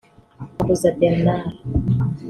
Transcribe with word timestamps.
Makuza 0.57 0.89
Bernard 0.99 1.47